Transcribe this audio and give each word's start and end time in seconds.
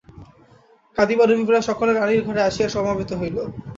কাঁদিবার 0.95 1.33
অভিপ্রায়ে 1.33 1.67
সকলে 1.69 1.91
রানীর 1.93 2.21
ঘরে 2.27 2.41
আসিয়া 2.43 2.69
সমবেত 2.69 3.11
হইল। 3.13 3.37